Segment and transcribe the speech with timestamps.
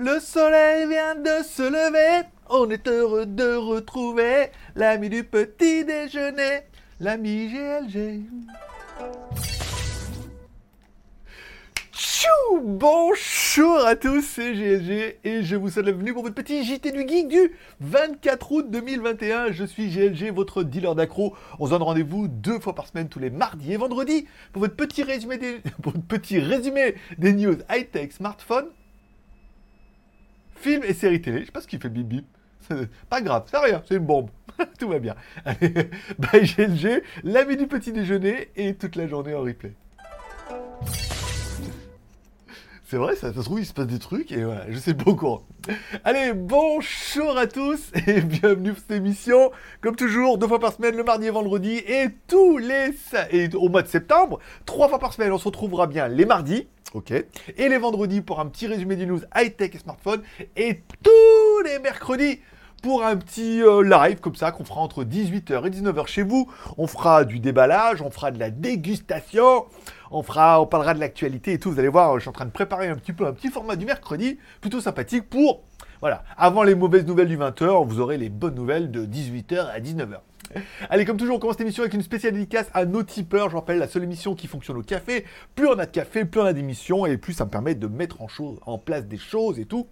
[0.00, 6.60] Le soleil vient de se lever, on est heureux de retrouver l'ami du petit déjeuner,
[7.00, 8.20] l'ami GLG.
[11.92, 16.62] Tchou Bonjour à tous, c'est GLG et je vous souhaite la bienvenue pour votre petit
[16.62, 19.50] JT du Geek du 24 août 2021.
[19.50, 21.34] Je suis GLG, votre dealer d'accro.
[21.58, 24.76] On se donne rendez-vous deux fois par semaine, tous les mardis et vendredis, pour votre
[24.76, 28.66] petit résumé des, news high-tech smartphone,
[30.58, 31.40] films et séries télé.
[31.40, 32.26] Je sais pas ce qui fait bip bip.
[33.08, 34.30] Pas grave, c'est rien, c'est une bombe.
[34.78, 35.14] Tout va bien.
[36.18, 39.74] Bye GLG, l'ami du petit déjeuner et toute la journée en replay.
[42.90, 45.10] C'est vrai, ça, se trouve, il se passe des trucs et voilà, je sais pas
[45.10, 45.42] au courant.
[46.04, 49.50] Allez, bonjour à tous et bienvenue pour cette émission.
[49.82, 52.94] Comme toujours, deux fois par semaine, le mardi et vendredi et tous les...
[53.30, 56.66] Et au mois de septembre, trois fois par semaine, on se retrouvera bien les mardis,
[56.94, 60.22] ok, et les vendredis pour un petit résumé des news high-tech et smartphone
[60.56, 62.40] et tous les mercredis
[62.82, 66.50] pour un petit euh, live comme ça qu'on fera entre 18h et 19h chez vous.
[66.76, 69.66] On fera du déballage, on fera de la dégustation,
[70.10, 71.70] on fera, on parlera de l'actualité et tout.
[71.72, 73.76] Vous allez voir, je suis en train de préparer un petit peu un petit format
[73.76, 75.62] du mercredi, plutôt sympathique pour,
[76.00, 79.80] voilà, avant les mauvaises nouvelles du 20h, vous aurez les bonnes nouvelles de 18h à
[79.80, 80.18] 19h.
[80.90, 83.50] Allez, comme toujours, on commence cette émission avec une spéciale dédicace à nos tipeurs.
[83.50, 85.24] Je rappelle, la seule émission qui fonctionne au café.
[85.54, 87.86] Plus on a de café, plus on a d'émissions, et plus ça me permet de
[87.86, 89.86] mettre en, place des choses et tout.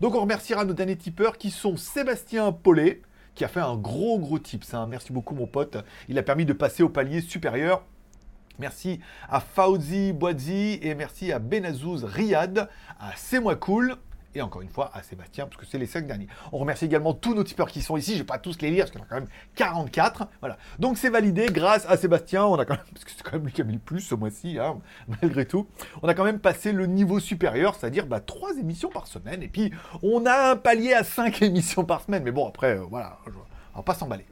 [0.00, 3.02] Donc on remerciera nos derniers tipeurs qui sont Sébastien Paulet,
[3.34, 4.74] qui a fait un gros gros tips.
[4.74, 4.86] hein.
[4.88, 5.76] Merci beaucoup mon pote.
[6.08, 7.84] Il a permis de passer au palier supérieur.
[8.58, 13.96] Merci à Fauzi Boadzi et merci à Benazouz Riyad, à C'est moi cool
[14.36, 16.28] et encore une fois à Sébastien parce que c'est les cinq derniers.
[16.52, 18.12] On remercie également tous nos tipeurs qui sont ici.
[18.12, 20.28] Je vais pas tous les lire parce qu'il y en a quand même 44.
[20.40, 20.58] Voilà.
[20.78, 22.44] Donc c'est validé grâce à Sébastien.
[22.44, 24.00] On a quand même parce que c'est quand même lui qui a mis le plus
[24.00, 24.78] ce mois-ci, hein,
[25.22, 25.66] malgré tout.
[26.02, 29.42] On a quand même passé le niveau supérieur, c'est-à-dire bah, trois émissions par semaine.
[29.42, 32.22] Et puis on a un palier à cinq émissions par semaine.
[32.22, 33.18] Mais bon après euh, voilà,
[33.74, 34.26] on va pas s'emballer.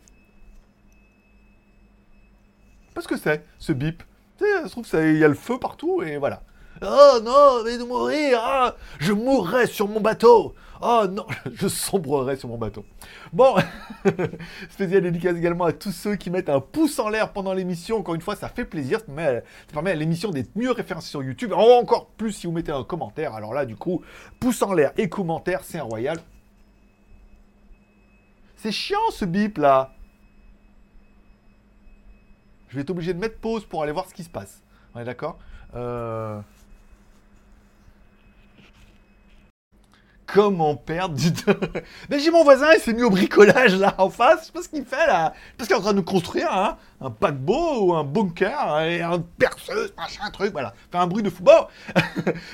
[2.94, 4.03] Parce que c'est ce bip.
[4.38, 6.42] Ça se trouve, il y a le feu partout et voilà.
[6.87, 10.55] Oh non, mais de mourir, ah, je mourrai sur mon bateau.
[10.83, 12.84] Oh non, je sombrerai sur mon bateau.
[13.33, 13.56] Bon,
[14.69, 17.99] spécial dédicace également à tous ceux qui mettent un pouce en l'air pendant l'émission.
[17.99, 18.99] Encore une fois, ça fait plaisir.
[18.99, 21.53] Ça permet, à l'émission d'être mieux référencée sur YouTube.
[21.55, 23.34] Encore plus si vous mettez un commentaire.
[23.34, 24.03] Alors là, du coup,
[24.39, 26.19] pouce en l'air et commentaire, c'est un royal.
[28.56, 29.93] C'est chiant ce bip là.
[32.69, 34.62] Je vais être obligé de mettre pause pour aller voir ce qui se passe.
[34.95, 35.39] On est d'accord?
[35.75, 36.41] Euh,
[40.34, 41.53] Comment perdre du temps
[42.11, 44.41] Mais j'ai mon voisin, il s'est mis au bricolage là en face.
[44.41, 45.33] Je sais pas ce qu'il fait là.
[45.56, 49.21] Parce qu'il est en train de construire hein, un paquebot ou un bunker et un
[49.39, 50.50] perceuse, machin, truc.
[50.50, 50.75] Voilà.
[50.91, 51.45] Fait un bruit de fou.
[51.45, 51.69] Bon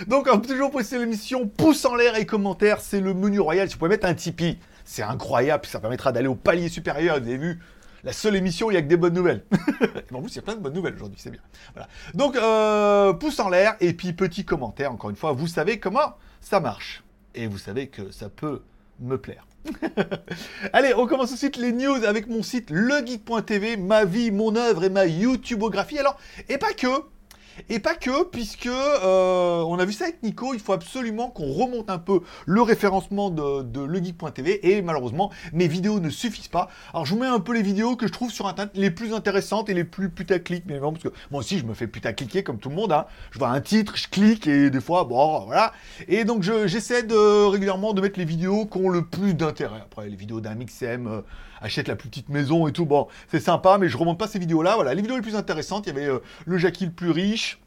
[0.07, 2.81] Donc, toujours poster l'émission pouce en l'air et commentaires.
[2.81, 3.67] C'est le menu royal.
[3.67, 5.65] Si vous pouvez mettre un Tipeee, c'est incroyable.
[5.65, 7.19] Ça permettra d'aller au palier supérieur.
[7.19, 7.61] Vous avez vu
[8.05, 9.45] la seule émission où il n'y a que des bonnes nouvelles.
[10.11, 11.41] Et en plus, il y a plein de bonnes nouvelles aujourd'hui, c'est bien.
[11.73, 11.89] Voilà.
[12.12, 14.93] Donc, euh, pouce en l'air et puis petit commentaire.
[14.93, 17.03] Encore une fois, vous savez comment ça marche.
[17.35, 18.63] Et vous savez que ça peut
[19.01, 19.47] me plaire.
[20.73, 24.57] Allez, on commence tout de suite les news avec mon site legeek.tv, ma vie, mon
[24.57, 25.99] œuvre et ma YouTubeographie.
[25.99, 26.19] Alors,
[26.49, 26.87] et pas que,
[27.69, 31.53] et pas que, puisque euh, on a vu ça avec Nico, il faut absolument qu'on
[31.53, 36.69] remonte un peu le référencement de, de legeek.tv et malheureusement mes vidéos ne suffisent pas.
[36.93, 39.12] Alors je vous mets un peu les vidéos que je trouve sur internet les plus
[39.12, 42.43] intéressantes et les plus putaclic, mais non, parce que moi aussi je me fais putacliquer
[42.43, 42.93] comme tout le monde.
[42.93, 43.06] Hein.
[43.32, 45.72] Je vois un titre, je clique et des fois, bon voilà.
[46.09, 49.81] Et donc je- j'essaie de régulièrement de mettre les vidéos qui ont le plus d'intérêt.
[49.82, 51.22] Après les vidéos d'un euh,
[51.60, 54.38] achète la plus petite maison et tout, bon c'est sympa, mais je remonte pas ces
[54.38, 54.75] vidéos-là.
[54.76, 57.59] Voilà, les vidéos les plus intéressantes, il y avait euh, le Jackie le plus riche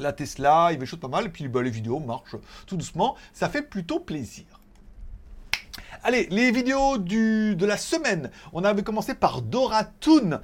[0.00, 2.36] la Tesla, il y avait choses pas mal, et puis bah, les vidéos marchent
[2.66, 4.44] tout doucement, ça fait plutôt plaisir.
[6.02, 8.30] Allez, les vidéos du, de la semaine.
[8.52, 10.40] On avait commencé par Doratoon,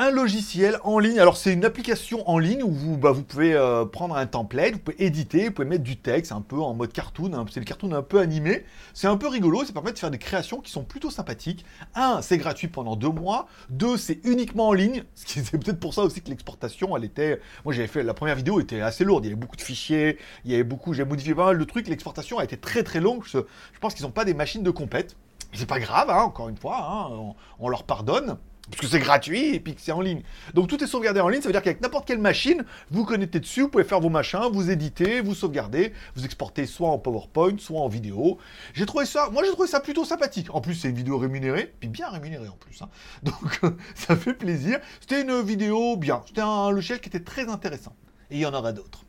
[0.00, 1.20] un logiciel en ligne.
[1.20, 4.78] Alors c'est une application en ligne où vous, bah, pouvez euh, prendre un template, vous
[4.78, 7.66] pouvez éditer, vous pouvez mettre du texte un peu en mode cartoon, hein, c'est le
[7.66, 8.64] cartoon un peu animé.
[8.94, 11.66] C'est un peu rigolo, ça permet de faire des créations qui sont plutôt sympathiques.
[11.94, 13.46] Un, c'est gratuit pendant deux mois.
[13.68, 15.04] Deux, c'est uniquement en ligne.
[15.14, 17.38] Ce qui c'est peut-être pour ça aussi que l'exportation, elle était.
[17.66, 19.26] Moi j'avais fait la première vidéo était assez lourde.
[19.26, 20.16] Il y avait beaucoup de fichiers,
[20.46, 20.94] il y avait beaucoup.
[20.94, 21.88] J'ai modifié pas mal de trucs.
[21.88, 23.22] L'exportation a été très très longue.
[23.26, 23.38] Je,
[23.82, 25.14] pense qu'ils n'ont pas des machines de compète.
[25.52, 28.38] C'est pas grave, hein, encore une fois, hein, on leur pardonne.
[28.70, 30.22] Parce que c'est gratuit et puis que c'est en ligne.
[30.54, 33.40] Donc tout est sauvegardé en ligne, ça veut dire qu'avec n'importe quelle machine, vous connectez
[33.40, 37.56] dessus, vous pouvez faire vos machins, vous éditez, vous sauvegardez, vous exportez soit en PowerPoint,
[37.58, 38.38] soit en vidéo.
[38.74, 40.54] J'ai trouvé ça, moi j'ai trouvé ça plutôt sympathique.
[40.54, 42.80] En plus c'est une vidéo rémunérée, puis bien rémunérée en plus.
[42.82, 42.88] hein.
[43.22, 43.60] Donc
[43.94, 44.78] ça fait plaisir.
[45.00, 47.94] C'était une vidéo bien, c'était un logiciel qui était très intéressant.
[48.30, 49.04] Et il y en aura d'autres.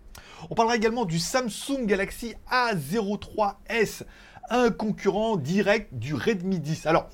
[0.50, 4.04] On parlera également du Samsung Galaxy A03s,
[4.50, 6.88] un concurrent direct du Redmi 10.
[6.88, 7.10] Alors,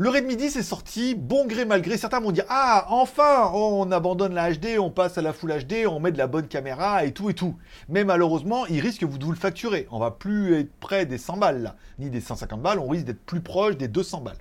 [0.00, 1.98] le Redmi 10 est sorti, bon gré mal gré.
[1.98, 5.88] Certains vont dire Ah, enfin, on abandonne la HD, on passe à la Full HD,
[5.88, 7.56] on met de la bonne caméra et tout et tout.
[7.88, 9.88] Mais malheureusement, il risque de vous le facturer.
[9.90, 13.26] On va plus être près des 100 balles ni des 150 balles, on risque d'être
[13.26, 14.38] plus proche des 200 balles.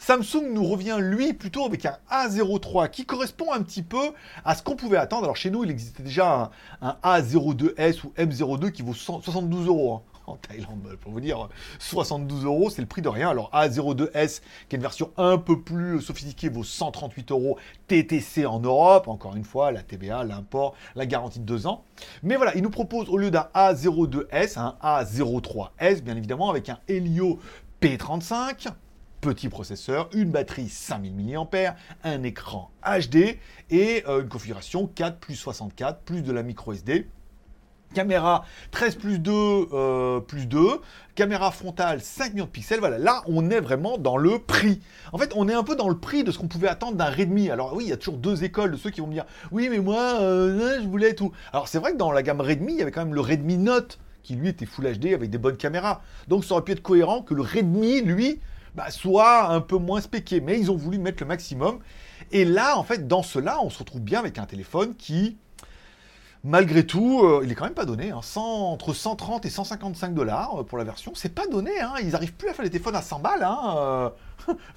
[0.00, 4.12] Samsung nous revient, lui, plutôt avec un A03 qui correspond un petit peu
[4.44, 5.24] à ce qu'on pouvait attendre.
[5.24, 6.50] Alors chez nous, il existait déjà
[6.82, 10.02] un, A02S ou M02 qui vaut 72 euros.
[10.26, 13.28] En Thaïlande, pour vous dire, 72 euros, c'est le prix de rien.
[13.30, 18.58] Alors A02S, qui est une version un peu plus sophistiquée, vaut 138 euros TTC en
[18.58, 19.06] Europe.
[19.06, 21.84] Encore une fois, la TVA, l'import, la garantie de 2 ans.
[22.24, 26.78] Mais voilà, il nous propose au lieu d'un A02S, un A03S, bien évidemment, avec un
[26.88, 27.38] Helio
[27.80, 28.68] P35,
[29.20, 33.38] petit processeur, une batterie 5000 mAh, un écran HD
[33.70, 37.08] et euh, une configuration 4 plus 64 plus de la micro SD.
[37.96, 40.82] Caméra 13 plus 2 euh, plus 2,
[41.14, 44.82] caméra frontale 5 millions de pixels, voilà, là on est vraiment dans le prix.
[45.14, 47.08] En fait, on est un peu dans le prix de ce qu'on pouvait attendre d'un
[47.08, 47.48] Redmi.
[47.48, 49.68] Alors oui, il y a toujours deux écoles de ceux qui vont me dire oui,
[49.70, 51.32] mais moi, euh, je voulais tout.
[51.54, 53.56] Alors c'est vrai que dans la gamme Redmi, il y avait quand même le Redmi
[53.56, 56.02] Note qui lui était Full HD avec des bonnes caméras.
[56.28, 58.40] Donc ça aurait pu être cohérent que le Redmi, lui,
[58.74, 60.42] bah, soit un peu moins spéqué.
[60.42, 61.78] Mais ils ont voulu mettre le maximum.
[62.30, 65.38] Et là, en fait, dans cela, on se retrouve bien avec un téléphone qui,
[66.46, 68.10] malgré tout, euh, il est quand même pas donné.
[68.10, 68.20] Hein.
[68.36, 71.12] entre 130 et 155 dollars euh, pour la version.
[71.14, 71.72] C'est pas donné.
[71.80, 71.94] Hein.
[72.02, 73.42] Ils arrivent plus à faire les téléphones à 100 balles.
[73.42, 73.58] Hein.
[73.76, 74.10] Euh.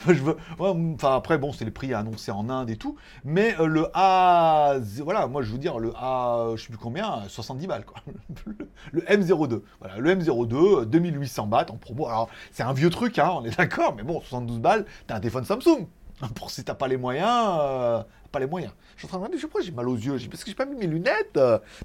[0.60, 2.98] enfin, après, bon, c'est les prix annoncés en Inde et tout.
[3.24, 4.78] Mais le A.
[5.04, 6.54] Voilà, moi, je veux dire, le A.
[6.56, 8.02] Je sais plus combien, 70 balles, quoi.
[8.92, 9.62] le M02.
[9.80, 12.08] Voilà, le M02, 2800 bahts en promo.
[12.08, 13.94] Alors, c'est un vieux truc, hein, on est d'accord.
[13.96, 15.88] Mais bon, 72 balles, t'as un téléphone Samsung.
[16.36, 18.74] Pour si t'as pas les moyens, pas les moyens.
[18.96, 20.50] Je suis en train de me demander, je pas, j'ai mal aux yeux, parce que
[20.50, 21.40] j'ai pas mis mes lunettes,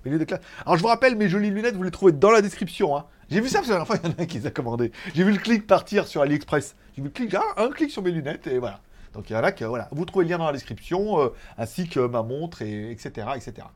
[0.04, 0.34] mes lunettes.
[0.64, 2.96] Alors je vous rappelle, mes jolies lunettes, vous les trouvez dans la description.
[2.96, 3.06] Hein.
[3.30, 4.46] J'ai vu ça parce que la dernière fois, il y en a un qui les
[4.46, 4.92] a commandées.
[5.14, 6.76] J'ai vu le clic partir sur AliExpress.
[6.94, 8.80] J'ai vu le clic, ah, un clic sur mes lunettes, et voilà.
[9.12, 11.88] Donc il y en a que, voilà, vous trouvez le lien dans la description, ainsi
[11.88, 13.66] que ma montre, et etc., etc.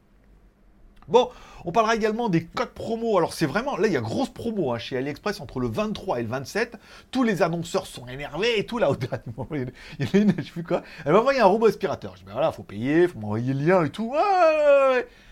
[1.08, 1.30] Bon,
[1.64, 3.16] on parlera également des codes promo.
[3.16, 6.20] Alors c'est vraiment, là il y a grosse promo hein, chez AliExpress entre le 23
[6.20, 6.76] et le 27.
[7.10, 8.90] Tous les annonceurs sont énervés et tout là.
[9.50, 9.70] Il
[10.00, 10.82] y a une, je sais quoi.
[11.04, 12.14] Elle m'a envoyé un robot aspirateur.
[12.14, 14.14] Je dis ben voilà, faut payer, faut m'envoyer le lien et tout.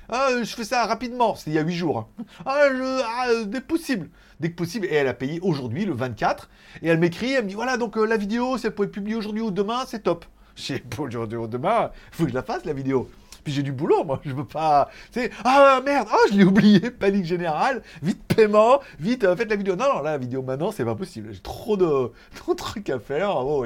[0.08, 1.34] Ah, je fais ça rapidement.
[1.34, 1.98] C'était il y a 8 jours.
[1.98, 2.24] Hein.
[2.44, 4.08] Ah, je, ah, dès que possible.
[4.40, 4.86] Dès que possible.
[4.86, 6.48] Et elle a payé aujourd'hui, le 24.
[6.82, 8.92] Et elle m'écrit, elle me dit voilà, donc euh, la vidéo, si elle peut être
[8.92, 10.24] publiée aujourd'hui ou demain, c'est top.
[10.54, 13.10] Je sais, aujourd'hui ou demain, il faut que je la fasse la vidéo.
[13.46, 14.20] Puis j'ai du boulot, moi.
[14.24, 14.90] Je veux pas.
[15.12, 17.80] Tu ah merde, oh, je l'ai oublié, panique générale.
[18.02, 19.76] Vite paiement, vite, euh, faites la vidéo.
[19.76, 21.32] Non, non, là, la vidéo maintenant, c'est pas possible.
[21.32, 22.10] J'ai trop de,
[22.56, 23.36] trucs à faire.
[23.36, 23.64] Oh.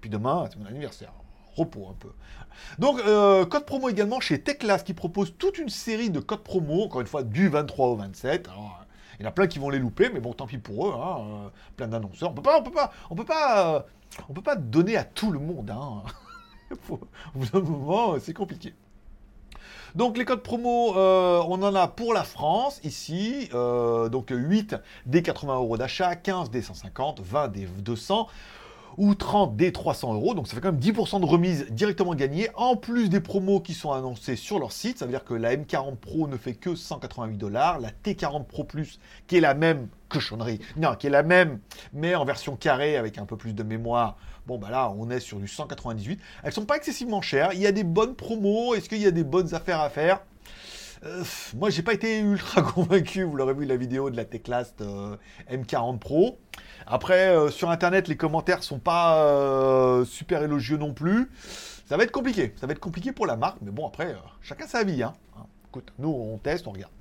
[0.00, 1.12] Puis demain, c'est mon anniversaire.
[1.56, 2.10] Repos un peu.
[2.78, 6.84] Donc, euh, code promo également chez Techlas qui propose toute une série de codes promo,
[6.84, 8.46] encore une fois, du 23 au 27.
[8.46, 8.86] Alors,
[9.18, 10.94] il y en a plein qui vont les louper, mais bon, tant pis pour eux.
[10.94, 12.30] Hein, euh, plein d'annonceurs.
[12.30, 13.86] On peut pas, on peut pas, on peut pas,
[14.28, 15.70] on peut pas donner à tout le monde.
[15.70, 16.04] Hein.
[16.88, 16.98] au
[17.34, 18.72] bout d'un moment, c'est compliqué.
[19.96, 24.76] Donc les codes promo, euh, on en a pour la France ici, euh, donc 8
[25.06, 28.28] des 80 euros d'achat, 15 des 150, 20 des 200
[28.98, 30.34] ou 30 des 300 euros.
[30.34, 33.72] Donc ça fait quand même 10% de remise directement gagnée, en plus des promos qui
[33.72, 34.98] sont annoncés sur leur site.
[34.98, 38.64] Ça veut dire que la M40 Pro ne fait que 188 dollars, la T40 Pro
[38.64, 41.58] Plus, qui est la même cochonnerie, non, qui est la même,
[41.94, 45.18] mais en version carrée avec un peu plus de mémoire, Bon, bah là, on est
[45.18, 46.20] sur du 198.
[46.44, 47.52] Elles sont pas excessivement chères.
[47.52, 48.74] Il y a des bonnes promos.
[48.74, 50.20] Est-ce qu'il y a des bonnes affaires à faire?
[51.04, 51.24] Euh,
[51.56, 53.24] moi, j'ai pas été ultra convaincu.
[53.24, 55.16] Vous l'aurez vu la vidéo de la Teclast euh,
[55.50, 56.38] M40 Pro.
[56.86, 61.28] Après, euh, sur Internet, les commentaires sont pas super élogieux non plus.
[61.88, 62.54] Ça va être compliqué.
[62.60, 63.58] Ça va être compliqué pour la marque.
[63.62, 65.02] Mais bon, après, chacun sa vie.
[65.02, 65.14] Hein.
[65.70, 66.92] Écoute, nous, on teste, on regarde.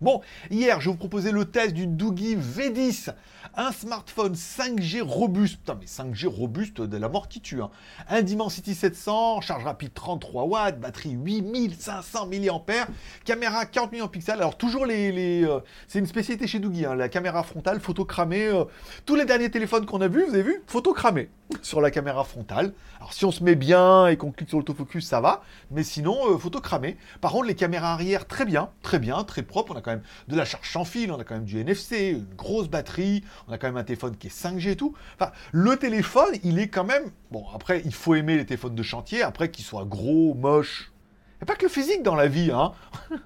[0.00, 3.14] Bon, hier, je vous proposais le test du Doogie V10,
[3.54, 5.58] un smartphone 5G robuste.
[5.58, 7.62] Putain, mais 5G robuste de la mort qui tue.
[7.62, 7.70] Hein.
[8.08, 12.86] Un Dimensity 700, charge rapide 33 watts, batterie 8500 mAh,
[13.24, 14.34] caméra 40 millions de pixels.
[14.34, 15.44] Alors, toujours les.
[15.44, 18.46] Euh, c'est une spécialité chez Doogie, hein, la caméra frontale, photo cramée.
[18.48, 18.64] Euh,
[19.06, 21.30] tous les derniers téléphones qu'on a vus, vous avez vu Photo cramée
[21.62, 22.72] sur la caméra frontale.
[22.96, 25.42] Alors, si on se met bien et qu'on clique sur l'autofocus, ça va.
[25.70, 26.96] Mais sinon, euh, photo cramée.
[27.20, 29.83] Par contre, les caméras arrière, très bien, très bien, très propre.
[29.84, 32.68] Quand même de la charge sans fil, on a quand même du NFC, une grosse
[32.68, 34.94] batterie, on a quand même un téléphone qui est 5G et tout.
[35.18, 37.10] Enfin, le téléphone, il est quand même...
[37.30, 40.92] Bon, après, il faut aimer les téléphones de chantier, après qu'il soit gros, moche.
[41.40, 42.72] Il a pas que le physique dans la vie, hein.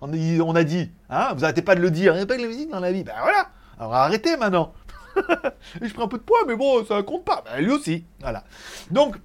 [0.00, 0.12] on,
[0.54, 2.50] a dit, hein, vous arrêtez pas de le dire, il n'y a pas que le
[2.50, 3.02] physique dans la vie.
[3.02, 4.72] Ben voilà, alors arrêtez maintenant.
[5.82, 7.42] je prends un peu de poids, mais bon, ça compte pas.
[7.44, 8.44] Ben, lui aussi, voilà.
[8.90, 9.16] Donc,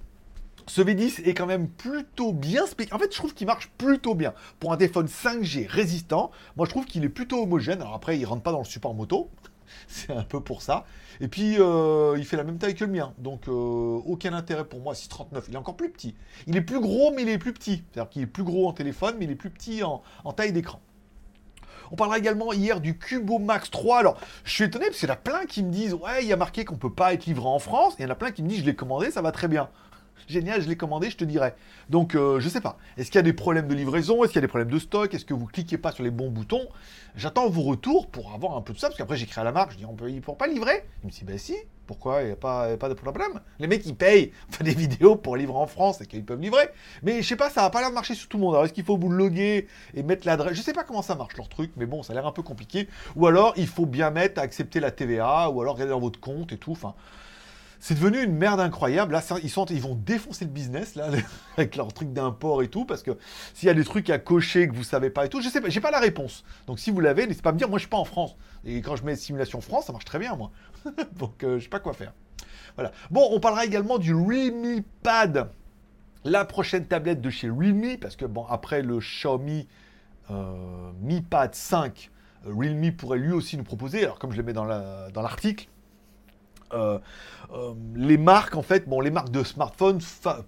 [0.68, 2.64] Ce V10 est quand même plutôt bien.
[2.64, 4.34] En fait, je trouve qu'il marche plutôt bien.
[4.60, 7.82] Pour un téléphone 5G résistant, moi je trouve qu'il est plutôt homogène.
[7.82, 9.30] Alors après, il rentre pas dans le support moto.
[9.88, 10.86] C'est un peu pour ça.
[11.22, 13.14] Et puis, euh, il fait la même taille que le mien.
[13.18, 14.94] Donc, euh, aucun intérêt pour moi.
[14.94, 15.44] 6,39.
[15.48, 16.16] Il est encore plus petit.
[16.48, 17.84] Il est plus gros, mais il est plus petit.
[17.92, 20.02] C'est-à-dire qu'il est plus gros en téléphone, mais il est plus petit en,
[20.36, 20.82] taille d'écran.
[21.92, 24.00] On parlera également hier du Cubo Max 3.
[24.00, 26.28] Alors, je suis étonné parce qu'il y en a plein qui me disent Ouais, il
[26.28, 27.94] y a marqué qu'on peut pas être livré en France.
[27.94, 29.48] Et il y en a plein qui me disent Je l'ai commandé, ça va très
[29.48, 29.70] bien
[30.28, 31.54] génial, je l'ai commandé, je te dirai.
[31.90, 32.78] Donc, euh, je sais pas.
[32.98, 34.24] Est-ce qu'il y a des problèmes de livraison?
[34.24, 35.14] Est-ce qu'il y a des problèmes de stock?
[35.14, 36.68] Est-ce que vous cliquez pas sur les bons boutons?
[37.16, 39.72] J'attends vos retours pour avoir un peu de ça, parce qu'après j'écris à la marque,
[39.72, 40.84] je dis on peut, pour pas livrer?
[41.04, 41.56] Il me dit bah si,
[41.88, 42.22] pourquoi?
[42.24, 43.40] Il n'y a, pas, de problème.
[43.60, 44.32] Les mecs ils payent,
[44.62, 46.70] des vidéos pour livrer en France et qu'ils peuvent livrer.
[47.04, 48.56] Mais je sais pas, ça va pas l'air de marcher sur tout le monde.
[48.56, 50.56] Alors est-ce qu'il faut vous loguer et mettre l'adresse?
[50.56, 52.44] Je sais pas comment ça marche leur truc, mais bon, ça a l'air un peu
[52.44, 52.88] compliqué.
[53.16, 56.20] Ou alors il faut bien mettre à accepter la TVA, ou alors regarder dans votre
[56.20, 56.72] compte et tout.
[56.72, 56.96] Enfin,
[57.80, 59.14] c'est devenu une merde incroyable.
[59.14, 61.10] Là, ils, vont défoncer le business là,
[61.58, 63.12] avec leur truc d'import et tout, parce que
[63.54, 65.62] s'il y a des trucs à cocher que vous savez pas et tout, je sais
[65.62, 66.44] pas, j'ai pas la réponse.
[66.68, 67.70] Donc si vous l'avez, n'hésitez pas à me dire.
[67.70, 68.36] Moi, je suis pas en France.
[68.66, 70.52] Et quand je mets simulation France, ça marche très bien, moi.
[71.14, 72.14] Donc, euh, je sais pas quoi faire.
[72.76, 72.92] Voilà.
[73.12, 75.50] Bon, on parlera également du Realme Pad,
[76.24, 79.68] la prochaine tablette de chez Realme, parce que bon, après le Xiaomi
[80.32, 82.12] euh, Mi Pad 5,
[82.46, 84.04] euh, Realme pourrait lui aussi nous proposer.
[84.04, 85.68] Alors, comme je le mets dans l'article.
[86.74, 87.00] Euh,
[87.54, 90.00] euh, les marques, en fait, bon, les marques de smartphones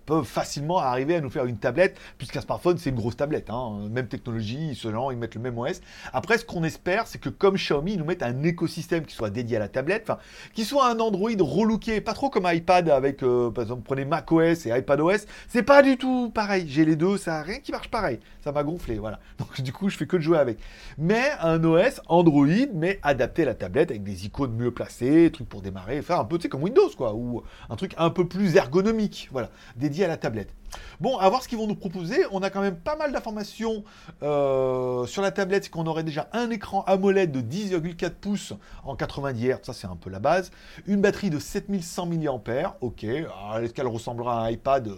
[0.06, 3.50] peuvent facilement arriver à nous faire une tablette, puisqu'un smartphone, c'est une grosse tablette.
[3.50, 3.88] Hein.
[3.92, 5.82] même technologie, ce genre, ils mettent le même OS.
[6.14, 9.30] Après, ce qu'on espère, c'est que comme Xiaomi, ils nous mettent un écosystème qui soit
[9.30, 10.20] dédié à la tablette, enfin,
[10.54, 14.66] qui soit un Android relooké, pas trop comme iPad avec, euh, par exemple, prenez macOS
[14.66, 15.26] et iPadOS.
[15.48, 16.66] C'est pas du tout pareil.
[16.68, 18.20] J'ai les deux, ça a rien qui marche pareil.
[18.44, 19.20] Ça m'a gonflé, voilà.
[19.40, 20.58] Donc, du coup, je fais que de jouer avec.
[20.98, 25.50] Mais un OS Android, mais adapté à la tablette avec des icônes mieux placées, trucs
[25.50, 28.56] pour démarrer, faire un peu, tu sais, comme Windows, ou un truc un peu plus
[28.56, 30.54] ergonomique, voilà, dédié à la tablette.
[31.00, 32.26] Bon, à voir ce qu'ils vont nous proposer.
[32.32, 33.84] On a quand même pas mal d'informations
[34.24, 38.54] euh, sur la tablette, qu'on aurait déjà un écran AMOLED de 10,4 pouces
[38.84, 40.52] en 90 Hz, ça c'est un peu la base.
[40.86, 43.04] Une batterie de 7100 mAh, ok.
[43.04, 44.92] Est-ce qu'elle ressemblera à un iPad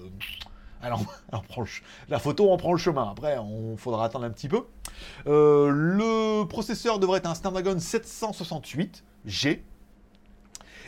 [0.82, 1.04] alors,
[2.10, 3.10] la photo, on prend le chemin.
[3.10, 4.66] Après, on faudra attendre un petit peu.
[5.28, 9.60] Euh, le processeur devrait être un Snapdragon 768G.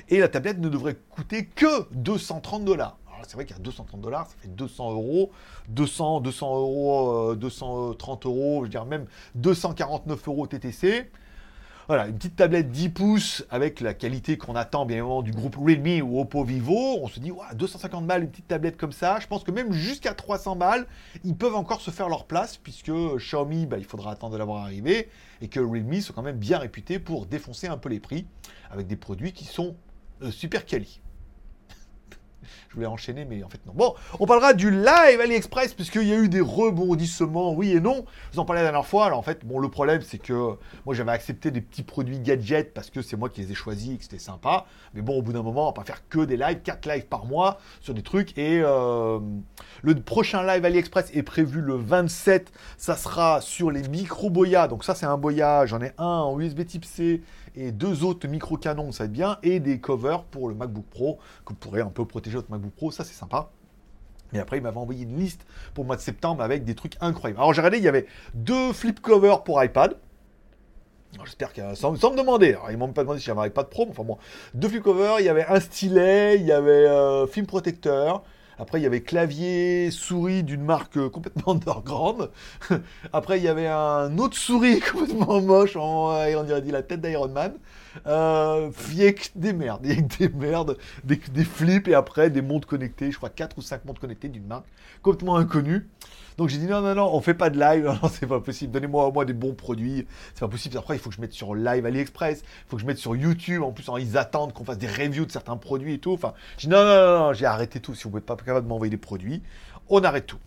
[0.10, 2.98] Et la tablette ne devrait coûter que 230 dollars.
[3.28, 5.32] C'est vrai qu'à 230 dollars, ça fait 200 euros,
[5.70, 9.06] 200, 200 euros, 230 euh, euros, je veux dire même
[9.36, 11.10] 249 euros TTC.
[11.88, 15.58] Voilà, une petite tablette 10 pouces avec la qualité qu'on attend bien évidemment du groupe
[15.58, 17.00] Realme ou Oppo Vivo.
[17.02, 19.20] On se dit, 250 balles, une petite tablette comme ça.
[19.20, 20.88] Je pense que même jusqu'à 300 balles,
[21.26, 24.64] ils peuvent encore se faire leur place puisque Xiaomi, bah, il faudra attendre de l'avoir
[24.64, 25.10] arrivé
[25.42, 28.26] et que Realme sont quand même bien réputés pour défoncer un peu les prix
[28.70, 29.76] avec des produits qui sont
[30.30, 31.02] super quali.
[32.70, 33.74] Je voulais enchaîner, mais en fait non.
[33.76, 38.06] Bon, on parlera du live AliExpress, puisqu'il y a eu des rebondissements, oui et non.
[38.32, 39.08] Vous en parlais la dernière fois.
[39.08, 42.74] Alors en fait, bon, le problème, c'est que moi, j'avais accepté des petits produits gadgets
[42.74, 44.66] parce que c'est moi qui les ai choisis et que c'était sympa.
[44.94, 47.08] Mais bon, au bout d'un moment, on va pas faire que des lives, 4 lives
[47.08, 48.38] par mois sur des trucs.
[48.38, 49.20] Et euh,
[49.82, 52.54] le prochain live AliExpress est prévu le 27.
[52.78, 54.68] Ça sera sur les micro boya.
[54.70, 55.66] Donc ça, c'est un boya.
[55.66, 57.22] J'en ai un en USB Type C
[57.56, 61.20] et deux autres micro-canons, ça va être bien, et des covers pour le MacBook Pro,
[61.46, 63.50] que vous pourrez un peu protéger votre MacBook Pro, ça c'est sympa.
[64.34, 66.96] Et après, il m'avait envoyé une liste pour le mois de septembre avec des trucs
[67.02, 67.40] incroyables.
[67.40, 69.98] Alors j'ai regardé, il y avait deux flip covers pour iPad.
[71.26, 72.52] J'espère que sans, sans, me demander.
[72.54, 74.18] Alors, ils m'ont pas demandé si j'avais un iPad Pro, mais enfin bon.
[74.54, 78.24] Deux flip covers, il y avait un stylet, il y avait euh, film protecteur,
[78.60, 82.30] après, il y avait clavier, souris d'une marque euh, complètement underground.
[83.14, 87.30] Après, il y avait un autre souris complètement moche, en, on dirait la tête d'Iron
[87.30, 87.54] Man.
[88.08, 88.70] Euh,
[89.36, 93.30] des merdes, il des merdes, des, des, flips et après des montres connectées, je crois
[93.30, 94.66] 4 ou 5 montres connectées d'une marque
[95.02, 95.90] complètement inconnue.
[96.38, 98.72] Donc j'ai dit non, non, non, on fait pas de live, non, c'est pas possible,
[98.72, 100.78] donnez-moi au moins des bons produits, c'est pas possible.
[100.78, 103.16] Après, il faut que je mette sur live AliExpress, il faut que je mette sur
[103.16, 106.14] YouTube, en plus, ils attendent qu'on fasse des reviews de certains produits et tout.
[106.14, 107.96] Enfin, j'ai dit non, non, non, j'ai arrêté tout.
[107.96, 109.44] Si vous n'êtes pas capable de m'envoyer des produits,
[109.90, 110.40] on arrête tout.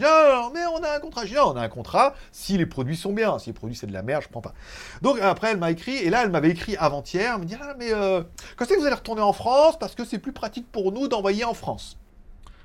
[0.00, 1.22] Non, mais on a un contrat.
[1.46, 3.38] On a un contrat si les produits sont bien.
[3.38, 4.54] Si les produits c'est de la merde, je prends pas.
[5.02, 7.34] Donc après, elle m'a écrit, et là, elle m'avait écrit avant-hier.
[7.34, 8.22] Elle me dit, ah, mais euh,
[8.56, 9.78] quand c'est que vous allez retourner en France?
[9.78, 11.99] Parce que c'est plus pratique pour nous d'envoyer en France.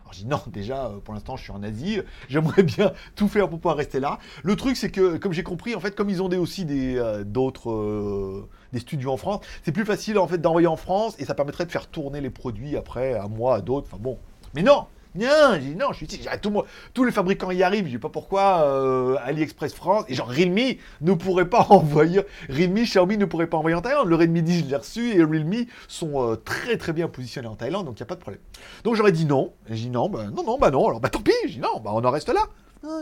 [0.05, 3.27] Alors je dis non, déjà, euh, pour l'instant, je suis en Asie, j'aimerais bien tout
[3.27, 4.19] faire pour pouvoir rester là.
[4.43, 6.95] Le truc, c'est que, comme j'ai compris, en fait, comme ils ont des, aussi des,
[6.95, 11.15] euh, d'autres, euh, des studios en France, c'est plus facile, en fait, d'envoyer en France,
[11.17, 14.19] et ça permettrait de faire tourner les produits après, à moi, à d'autres, enfin bon.
[14.53, 14.85] Mais non
[15.15, 16.27] Non, je suis ici.
[16.41, 17.86] Tout tous les fabricants y arrivent.
[17.86, 22.22] Je dis pas pourquoi euh, AliExpress France et genre Realme ne pourrait pas envoyer.
[22.50, 24.07] Realme, Xiaomi ne pourrait pas envoyer en Thaïlande.
[24.10, 27.55] Le Redmi 10, je l'ai reçu et Realme sont euh, très très bien positionnés en
[27.55, 28.41] Thaïlande, donc il n'y a pas de problème.
[28.84, 29.53] Donc j'aurais dit non.
[29.69, 30.88] J'ai dit non, bah non, non, bah non.
[30.88, 31.31] Alors bah tant pis.
[31.48, 32.41] J'ai dit non, bah on en reste là.
[32.86, 33.00] Ah,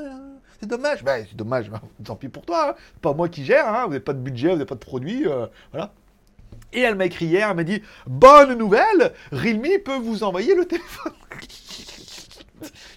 [0.59, 1.03] C'est dommage.
[1.03, 1.69] Bah c'est dommage.
[1.69, 2.69] Bah, tant pis pour toi.
[2.71, 2.75] hein.
[3.01, 3.67] Pas moi qui gère.
[3.67, 3.83] Hein.
[3.85, 5.27] Vous n'avez pas de budget, vous n'avez pas de produit.
[5.27, 5.93] euh, voilà.
[6.73, 10.65] Et elle m'a écrit hier, elle m'a dit Bonne nouvelle, Realme peut vous envoyer le
[10.65, 11.13] téléphone.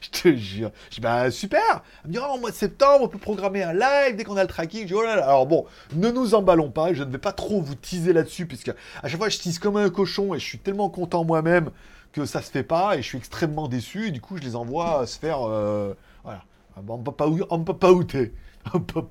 [0.00, 0.70] Je te jure.
[0.90, 1.82] Je dis Bah super.
[2.04, 4.36] Elle me dit Oh, au mois de septembre, on peut programmer un live dès qu'on
[4.36, 4.82] a le tracking.
[4.82, 5.00] Je dis Oh.
[5.00, 6.92] Alors bon, ne nous emballons pas.
[6.94, 8.70] Je ne vais pas trop vous teaser là-dessus, puisque
[9.02, 11.70] à chaque fois, je tease comme un cochon et je suis tellement content moi-même
[12.12, 14.08] que ça se fait pas et je suis extrêmement déçu.
[14.08, 15.40] Et du coup, je les envoie se faire.
[15.48, 16.44] euh, voilà.
[16.76, 18.32] Ah bah, On peut pas, on peut pas outer.
[18.74, 19.02] On peut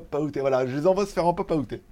[0.00, 0.40] pas outer.
[0.40, 1.82] Voilà, je les envoie se faire en papa outer.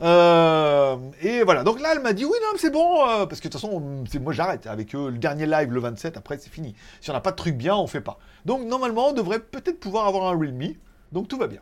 [0.00, 3.48] Euh, et voilà, donc là, elle m'a dit oui, non, c'est bon, euh, parce que
[3.48, 5.10] de toute façon, moi j'arrête avec eux.
[5.10, 6.74] Le dernier live le 27, après c'est fini.
[7.00, 8.18] Si on n'a pas de truc bien, on fait pas.
[8.44, 10.74] Donc normalement, on devrait peut-être pouvoir avoir un Realme,
[11.10, 11.60] donc tout va bien.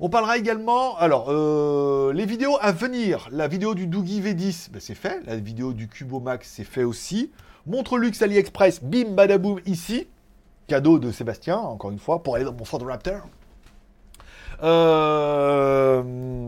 [0.00, 3.28] On parlera également, alors, euh, les vidéos à venir.
[3.30, 5.20] La vidéo du Doogie V10, ben, c'est fait.
[5.26, 7.30] La vidéo du Cubo Max, c'est fait aussi.
[7.66, 10.08] Montre luxe AliExpress, bim badaboum ici.
[10.70, 13.22] Cadeau de Sébastien, encore une fois, pour aller dans mon Ford Raptor.
[14.62, 16.00] Euh,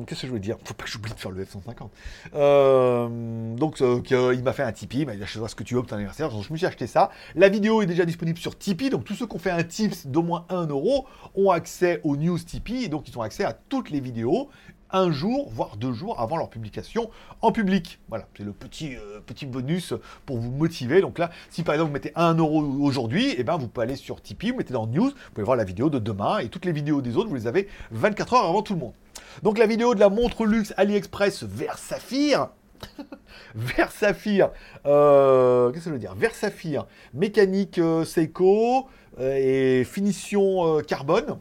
[0.07, 0.59] Qu'est-ce que je voulais dire?
[0.63, 1.89] Faut pas que j'oublie de faire le F-150.
[2.33, 5.75] Euh, donc, euh, il m'a fait un Tipeee, il m'a dit achète-toi ce que tu
[5.75, 6.31] veux pour ton anniversaire.
[6.31, 7.11] Je me suis acheté ça.
[7.35, 8.91] La vidéo est déjà disponible sur Tipeee.
[8.91, 12.17] Donc, tous ceux qui ont fait un tips d'au moins 1 euro ont accès aux
[12.17, 12.85] news Tipeee.
[12.85, 14.51] Et donc, ils ont accès à toutes les vidéos
[14.93, 17.99] un jour, voire deux jours avant leur publication en public.
[18.09, 19.95] Voilà, c'est le petit, euh, petit bonus
[20.27, 21.01] pour vous motiver.
[21.01, 23.97] Donc là, si par exemple vous mettez 1 euro aujourd'hui, et ben vous pouvez aller
[23.97, 26.65] sur Tipeee, vous mettez dans News, vous pouvez voir la vidéo de demain, et toutes
[26.65, 28.95] les vidéos des autres, vous les avez 24 heures avant tout le monde.
[29.43, 32.49] Donc la vidéo de la montre luxe AliExpress vers Saphir,
[33.55, 34.51] vers Saphir,
[34.87, 36.15] euh, qu'est-ce que ça veut dire?
[36.15, 38.89] Vers Saphir, mécanique euh, Seiko
[39.21, 41.39] et finition carbone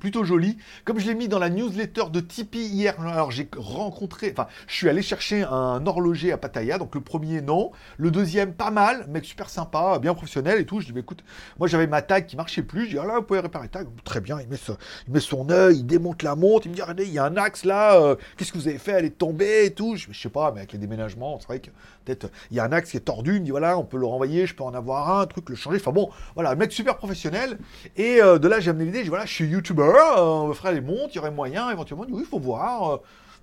[0.00, 0.58] plutôt joli.
[0.84, 4.74] Comme je l'ai mis dans la newsletter de Tipeee hier, alors j'ai rencontré, enfin, je
[4.74, 7.72] suis allé chercher un horloger à Pattaya, donc le premier, non.
[7.96, 10.80] Le deuxième, pas mal, mec super sympa, bien professionnel et tout.
[10.80, 11.24] Je dis, bah, écoute,
[11.58, 12.86] moi j'avais ma tag qui marchait plus.
[12.86, 13.86] Je dis, ah là, vous pouvez réparer tag.
[14.04, 17.12] Très bien, il met, son œil, il démonte la montre, il me dit, regardez, il
[17.12, 18.92] y a un axe là, euh, qu'est-ce que vous avez fait?
[18.92, 19.96] Elle est tombée et tout.
[19.96, 21.70] Je, je sais pas, mais avec les déménagements, c'est vrai que
[22.04, 23.36] peut-être il y a un axe qui est tordu.
[23.36, 25.56] Il me dit, voilà, on peut le renvoyer, je peux en avoir un, truc, le
[25.56, 25.78] changer.
[25.78, 27.58] Enfin bon, voilà, mec super professionnel.
[27.96, 30.48] Et euh, de là, j'ai amené l'idée, je dis, voilà, je suis youtubeur, euh, on
[30.48, 32.06] me fera les montres, il y aurait moyen éventuellement.
[32.08, 32.94] Oui, il faut voir.
[32.94, 32.96] euh,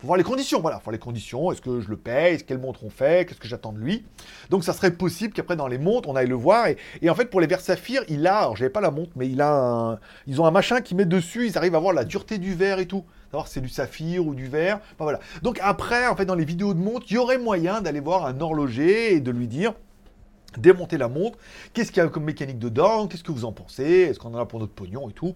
[0.03, 2.83] voir les conditions, voilà, faut les conditions, est-ce que je le paye, est-ce quelle montre
[2.83, 4.03] on fait, qu'est-ce que j'attends de lui.
[4.49, 6.67] Donc ça serait possible qu'après dans les montres, on aille le voir.
[7.01, 9.29] Et, en fait, pour les verres saphir, il a, alors j'avais pas la montre, mais
[9.29, 12.03] il a un, ils ont un machin qui met dessus, ils arrivent à voir la
[12.03, 13.05] dureté du verre et tout.
[13.29, 14.79] Savoir c'est du saphir ou du verre.
[14.97, 15.19] Voilà.
[15.41, 18.25] Donc après, en fait, dans les vidéos de montre, il y aurait moyen d'aller voir
[18.25, 19.73] un horloger et de lui dire,
[20.57, 21.37] démonter la montre,
[21.73, 24.39] qu'est-ce qu'il y a comme mécanique dedans, qu'est-ce que vous en pensez, est-ce qu'on en
[24.39, 25.35] a pour notre pognon et tout.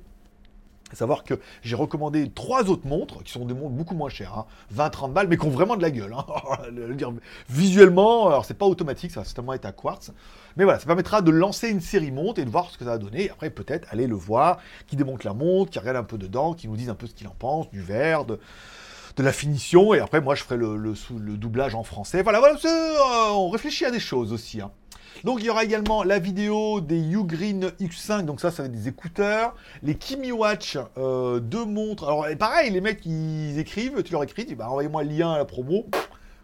[0.93, 4.45] Savoir que j'ai recommandé trois autres montres, qui sont des montres beaucoup moins chères, hein,
[4.73, 6.13] 20-30 balles, mais qui ont vraiment de la gueule.
[6.13, 6.25] hein.
[7.49, 10.11] Visuellement, alors c'est pas automatique, ça va certainement être à quartz.
[10.57, 12.91] Mais voilà, ça permettra de lancer une série montre et de voir ce que ça
[12.91, 13.29] va donner.
[13.29, 16.67] Après, peut-être aller le voir, qui démonte la montre, qui regarde un peu dedans, qui
[16.67, 18.39] nous dise un peu ce qu'il en pense, du verre, de,
[19.17, 19.93] la finition.
[19.93, 22.21] Et après, moi, je ferai le, le doublage en français.
[22.21, 24.61] Voilà, voilà, euh, on réfléchit à des choses aussi.
[24.61, 24.71] hein.
[25.23, 28.73] Donc il y aura également la vidéo des Ugreen X5, donc ça, ça va être
[28.73, 29.55] des écouteurs.
[29.81, 32.03] Les Kimi Watch, euh, deux montres.
[32.03, 35.37] Alors pareil, les mecs, ils écrivent, tu leur écris, tu bah, envoyez-moi le lien à
[35.37, 35.85] la promo.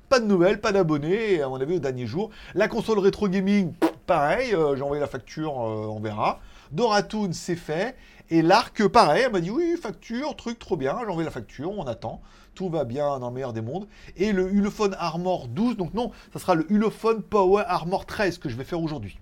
[0.10, 2.32] Pas de nouvelles, pas d'abonnés, à mon avis, au dernier jour.
[2.54, 3.74] La console rétro gaming,
[4.06, 6.40] pareil, euh, j'ai envoyé la facture, euh, on verra.
[6.72, 7.96] Doratoon, c'est fait.
[8.30, 11.72] Et l'arc, pareil, elle m'a dit, oui, facture, truc, trop bien, j'ai envoyé la facture,
[11.72, 12.22] on attend.
[12.56, 13.88] Tout va bien dans le meilleur des mondes.
[14.18, 18.50] Et le Ulefone Armor 12, donc non, ça sera le Ulefone Power Armor 13 que
[18.50, 19.20] je vais faire aujourd'hui.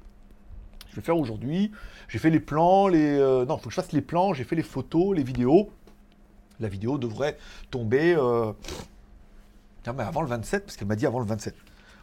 [0.90, 1.72] Je vais faire aujourd'hui.
[2.08, 3.18] J'ai fait les plans, les.
[3.18, 5.70] euh, non, il faut que je fasse les plans, j'ai fait les photos, les vidéos.
[6.60, 7.38] La vidéo devrait
[7.72, 8.16] tomber.
[8.16, 8.52] euh,
[9.96, 11.56] mais avant le 27, parce qu'elle m'a dit avant le 27.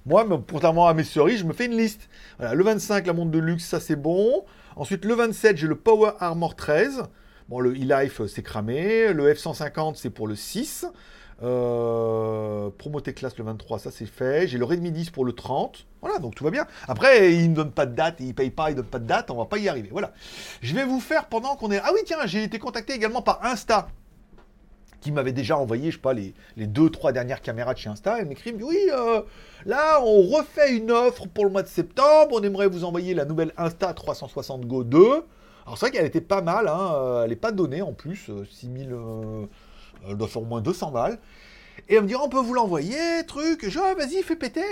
[0.07, 2.09] Moi, contrairement à mes cerises, je me fais une liste.
[2.39, 4.45] Voilà, le 25, la montre de luxe, ça c'est bon.
[4.77, 7.03] Ensuite, le 27, j'ai le Power Armor 13.
[7.49, 9.13] Bon, le e-life, euh, c'est cramé.
[9.13, 10.87] Le F150, c'est pour le 6.
[11.43, 14.47] Euh, Promotech Class le 23, ça c'est fait.
[14.47, 15.87] J'ai le Redmi 10 pour le 30.
[16.01, 16.67] Voilà, donc tout va bien.
[16.87, 19.33] Après, il ne donne pas de date, il paye pas, il donne pas de date,
[19.33, 19.89] on va pas y arriver.
[19.91, 20.13] Voilà.
[20.63, 21.81] Je vais vous faire pendant qu'on est.
[21.83, 23.89] Ah oui, tiens, j'ai été contacté également par Insta
[25.07, 28.19] qui m'avait déjà envoyé, je sais pas, les, deux, trois dernières caméras de chez Insta.
[28.19, 29.23] Elle m'écrit, oui, euh,
[29.65, 32.33] là, on refait une offre pour le mois de septembre.
[32.33, 34.99] On aimerait vous envoyer la nouvelle Insta 360 Go 2.
[34.99, 38.31] Alors, c'est vrai qu'elle était pas mal, hein, euh, elle n'est pas donnée en plus,
[38.31, 39.47] euh, 6000, euh,
[40.09, 41.19] elle doit faire au moins 200 balles.
[41.89, 43.61] Et elle me dit, on peut vous l'envoyer, truc.
[43.63, 44.65] Je dis, ah, vas-y, fais péter.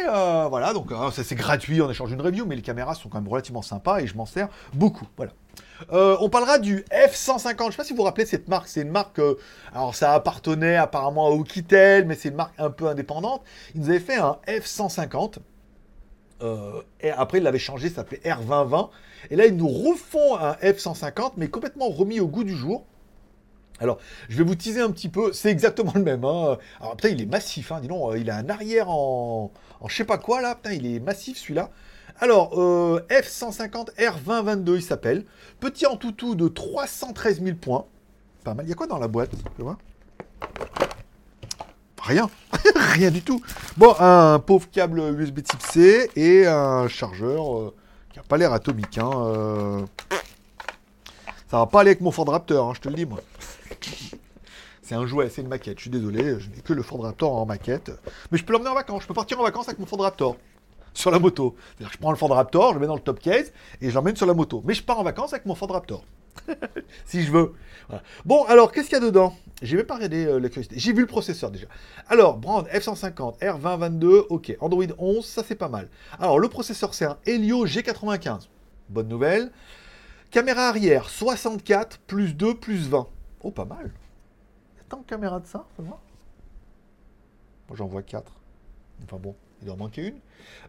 [0.50, 3.28] voilà, donc euh, c'est gratuit, on échange une review, mais les caméras sont quand même
[3.28, 5.06] relativement sympas et je m'en sers beaucoup.
[5.16, 5.32] Voilà.
[5.92, 7.66] Euh, on parlera du F150.
[7.66, 8.68] Je sais pas si vous vous rappelez cette marque.
[8.68, 9.18] C'est une marque.
[9.18, 9.36] euh,
[9.72, 13.42] alors, ça appartenait apparemment à Oukitel, mais c'est une marque un peu indépendante.
[13.74, 15.36] Ils nous avaient fait un F150.
[16.42, 18.90] Euh, et après, ils l'avaient changé, ça s'appelait R2020.
[19.30, 22.84] Et là, ils nous refont un F150, mais complètement remis au goût du jour.
[23.80, 25.32] Alors, je vais vous teaser un petit peu.
[25.32, 26.24] C'est exactement le même.
[26.24, 26.58] Hein.
[26.80, 27.72] Alors, putain, il est massif.
[27.72, 27.80] Hein.
[28.16, 30.54] Il a un arrière en, en je sais pas quoi là.
[30.54, 31.70] Putain, il est massif celui-là.
[32.20, 35.24] Alors, euh, F150 R2022, il s'appelle.
[35.60, 37.86] Petit en toutou de 313 000 points.
[38.44, 38.66] Pas mal.
[38.66, 39.78] Il y a quoi dans la boîte Tu vois?
[42.02, 42.30] Rien.
[42.76, 43.40] Rien du tout.
[43.76, 47.74] Bon, un pauvre câble USB type C et un chargeur euh,
[48.12, 48.98] qui a pas l'air atomique.
[48.98, 49.10] Hein.
[49.14, 49.86] euh.
[51.50, 53.20] Ça va pas aller avec mon Ford Raptor, hein, je te le dis moi.
[54.82, 55.78] C'est un jouet, c'est une maquette.
[55.78, 57.90] Je suis désolé, je n'ai que le Ford Raptor en maquette.
[58.30, 59.02] Mais je peux l'emmener en vacances.
[59.02, 60.36] Je peux partir en vacances avec mon Ford Raptor.
[60.94, 61.56] Sur la moto.
[61.58, 63.90] C'est-à-dire que je prends le Ford Raptor, je le mets dans le top case et
[63.90, 64.62] je l'emmène sur la moto.
[64.64, 66.04] Mais je pars en vacances avec mon Ford Raptor.
[67.04, 67.54] si je veux.
[68.24, 69.36] Bon, alors, qu'est-ce qu'il y a dedans?
[69.62, 70.48] J'ai même pas regardé euh, la.
[70.72, 71.66] J'ai vu le processeur déjà.
[72.08, 74.56] Alors, Brand F150, R2022, ok.
[74.60, 75.88] Android 11, ça c'est pas mal.
[76.18, 78.48] Alors, le processeur, c'est un Helio G95.
[78.88, 79.50] Bonne nouvelle.
[80.30, 83.06] Caméra arrière, 64, plus 2, plus 20.
[83.42, 83.92] Oh, pas mal.
[84.74, 86.00] Il y a tant de caméras de ça, voir.
[87.68, 88.32] Moi, j'en vois 4.
[89.04, 90.18] Enfin bon, il doit en manquer une.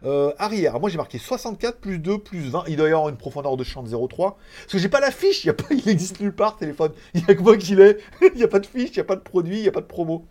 [0.04, 2.64] Euh, arrière, moi j'ai marqué 64 plus 2 plus 20.
[2.68, 4.16] Il doit y avoir une profondeur de champ de 0,3.
[4.16, 6.92] Parce que j'ai pas la fiche, a pas, il existe nulle part téléphone.
[7.14, 7.98] Il n'y a que moi qui l'ai.
[8.22, 9.72] il n'y a pas de fiche, il n'y a pas de produit, il n'y a
[9.72, 10.24] pas de promo.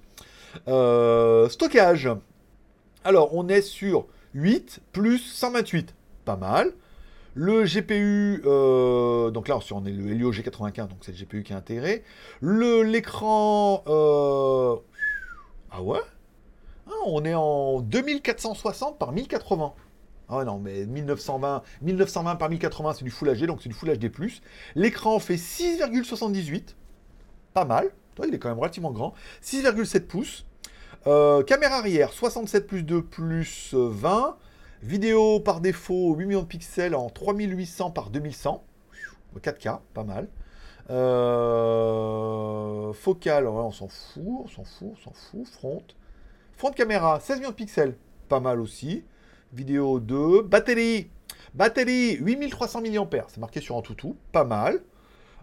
[0.68, 2.10] Euh, stockage.
[3.04, 5.94] Alors on est sur 8 plus 128.
[6.26, 6.72] Pas mal.
[7.38, 11.52] Le GPU, euh, donc là on est le Helio G95, donc c'est le GPU qui
[11.52, 12.04] est intégré.
[12.42, 13.84] L'écran,
[15.70, 16.00] ah ouais?
[17.06, 19.74] On est en 2460 par 1080.
[20.28, 23.96] Ah non, mais 1920, 1920 par 1080, c'est du Full HD, donc c'est du Full
[23.96, 24.12] HD+.
[24.76, 26.76] L'écran fait 6,78.
[27.54, 27.92] Pas mal.
[28.26, 29.14] Il est quand même relativement grand.
[29.44, 30.46] 6,7 pouces.
[31.08, 34.38] Euh, caméra arrière, 67 plus 2 plus euh, 20.
[34.82, 38.64] Vidéo par défaut, 8 millions de pixels en 3800 par 2100.
[39.40, 40.28] 4K, pas mal.
[40.90, 41.74] Euh,
[42.94, 45.48] focal, ouais, on s'en fout, on s'en fout, on s'en fout.
[45.48, 45.84] Front.
[46.58, 47.98] Front de caméra, 16 millions de pixels,
[48.30, 49.04] pas mal aussi.
[49.52, 50.44] Vidéo 2.
[50.44, 51.10] Batterie,
[51.54, 54.82] batterie 8300 mAh, c'est marqué sur un toutou, pas mal.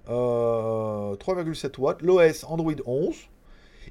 [0.09, 2.03] Euh, 3,7 watts.
[2.03, 3.15] L'OS Android 11.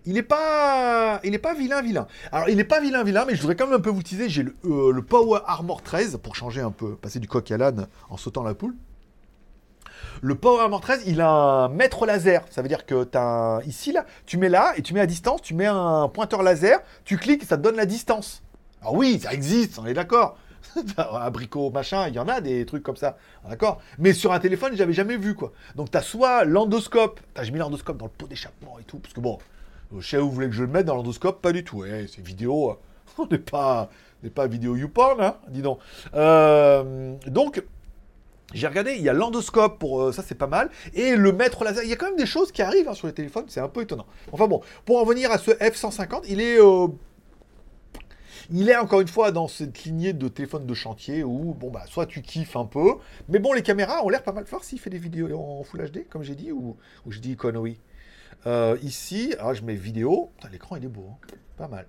[0.05, 2.07] Il n'est pas, il est pas vilain, vilain.
[2.31, 4.27] Alors, il n'est pas vilain, vilain, mais je voudrais quand même un peu vous teaser.
[4.27, 7.57] J'ai le, euh, le Power Armor 13 pour changer un peu, passer du coq à
[7.57, 8.75] l'âne en sautant la poule.
[10.21, 12.43] Le Power Armor 13, il a un mètre laser.
[12.49, 15.41] Ça veut dire que tu ici, là, tu mets là et tu mets à distance,
[15.41, 18.43] tu mets un pointeur laser, tu cliques ça te donne la distance.
[18.81, 20.37] Alors oui, ça existe, on est d'accord.
[20.97, 23.17] Abricot, machin, il y en a des trucs comme ça.
[23.47, 25.51] D'accord Mais sur un téléphone, j'avais jamais vu, quoi.
[25.75, 29.13] Donc tu as soit l'endoscope, j'ai mis l'endoscope dans le pot d'échappement et tout, parce
[29.13, 29.37] que bon,
[29.97, 31.79] je sais où vous voulez que je le mette dans l'endoscope, pas du tout.
[31.79, 32.77] Ouais, c'est vidéo,
[33.17, 33.89] on n'est pas,
[34.33, 35.79] pas vidéo YouPorn, hein, dis donc.
[36.13, 37.63] Euh, donc,
[38.53, 41.63] j'ai regardé, il y a l'endoscope pour euh, ça, c'est pas mal, et le mètre
[41.63, 41.83] laser.
[41.83, 43.69] Il y a quand même des choses qui arrivent hein, sur les téléphones, c'est un
[43.69, 44.05] peu étonnant.
[44.31, 46.87] Enfin bon, pour en venir à ce F150, il est, euh,
[48.49, 51.83] il est encore une fois dans cette lignée de téléphones de chantier où bon bah
[51.87, 52.95] soit tu kiffes un peu,
[53.29, 55.89] mais bon les caméras ont l'air pas mal fort s'il fait des vidéos en Full
[55.89, 56.75] HD comme j'ai dit ou,
[57.07, 57.79] je dis conneries.
[58.47, 61.35] Euh, ici, alors je mets vidéo, l'écran il est beau, hein.
[61.57, 61.85] pas mal.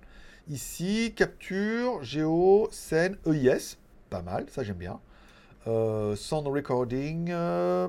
[0.49, 3.77] Ici, capture, géo, scène, EIS,
[4.09, 4.99] pas mal, ça j'aime bien.
[5.67, 7.29] Euh, sound recording.
[7.31, 7.87] euh,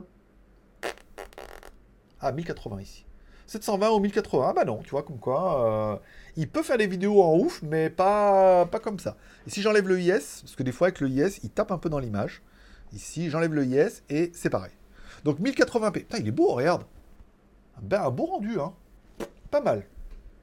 [2.20, 3.04] Ah, 1080 ici.
[3.46, 4.46] 720 ou 1080.
[4.48, 5.92] Ah bah non, tu vois, comme quoi.
[5.94, 5.96] euh,
[6.36, 9.16] Il peut faire des vidéos en ouf, mais pas, pas comme ça.
[9.46, 11.78] Et si j'enlève le IS, parce que des fois avec le IS, il tape un
[11.78, 12.42] peu dans l'image.
[12.92, 14.72] Ici, j'enlève le IS et c'est pareil.
[15.24, 15.92] Donc 1080p.
[15.92, 16.84] Putain, il est beau, regarde.
[17.82, 18.72] Ben, un beau rendu, hein.
[19.50, 19.84] Pas mal.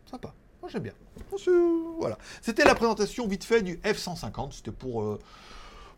[0.09, 0.33] Sympa.
[0.61, 0.93] Moi, j'aime bien.
[1.99, 2.17] Voilà.
[2.41, 4.51] C'était la présentation vite fait du F-150.
[4.51, 5.19] C'était pour, euh,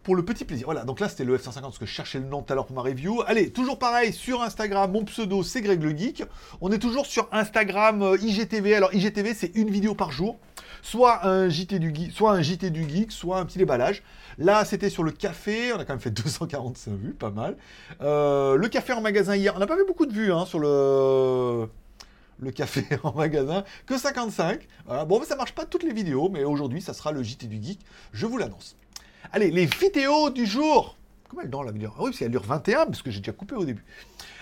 [0.03, 0.65] pour le petit plaisir.
[0.65, 0.83] Voilà.
[0.83, 2.75] Donc là, c'était le F-150 parce que je cherchais le nom tout à l'heure pour
[2.75, 3.21] ma review.
[3.25, 4.91] Allez, toujours pareil sur Instagram.
[4.91, 6.23] Mon pseudo, c'est Greg le Geek.
[6.61, 8.75] On est toujours sur Instagram euh, IGTV.
[8.75, 10.37] Alors, IGTV, c'est une vidéo par jour.
[10.81, 14.03] Soit un JT du geek, soit un JT du geek, soit un petit déballage.
[14.37, 15.71] Là, c'était sur le café.
[15.71, 17.55] On a quand même fait 245 vues, pas mal.
[18.01, 19.53] Euh, le café en magasin hier.
[19.55, 21.69] On n'a pas fait beaucoup de vues hein, sur le
[22.39, 24.67] le café en magasin, que 55.
[24.85, 25.05] Voilà.
[25.05, 27.63] Bon, mais ça marche pas toutes les vidéos, mais aujourd'hui, ça sera le JT du
[27.63, 27.79] Geek,
[28.11, 28.75] je vous l'annonce.
[29.35, 30.95] Allez, les vidéos du jour
[31.27, 33.31] Combien de temps la vidéo Ah oui, parce qu'elle dure 21, parce que j'ai déjà
[33.31, 33.83] coupé au début.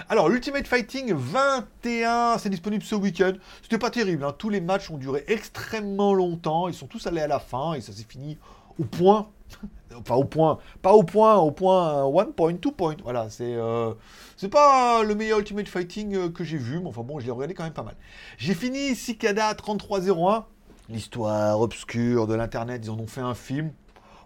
[0.10, 3.32] Alors, l'Ultimate Fighting 21, c'est disponible ce week-end.
[3.62, 4.36] C'était pas terrible, hein.
[4.38, 7.80] tous les matchs ont duré extrêmement longtemps, ils sont tous allés à la fin, et
[7.80, 8.38] ça s'est fini
[8.77, 9.30] au point.
[9.95, 12.97] enfin, au point, pas au point, au point 1 point, 2 point.
[13.01, 13.93] Voilà, c'est euh,
[14.36, 17.32] c'est pas le meilleur Ultimate Fighting euh, que j'ai vu, mais enfin bon, je l'ai
[17.32, 17.95] regardé quand même pas mal.
[18.38, 20.45] J'ai fini Cicada 3301,
[20.89, 23.71] l'histoire obscure de l'internet, ils en ont fait un film.